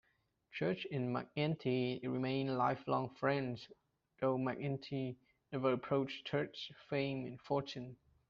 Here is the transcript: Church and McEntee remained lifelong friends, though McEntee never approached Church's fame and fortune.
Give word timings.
Church 0.53 0.87
and 0.91 1.15
McEntee 1.15 2.01
remained 2.01 2.57
lifelong 2.57 3.11
friends, 3.19 3.67
though 4.19 4.35
McEntee 4.35 5.15
never 5.51 5.73
approached 5.73 6.25
Church's 6.25 6.71
fame 6.89 7.27
and 7.27 7.39
fortune. 7.39 7.97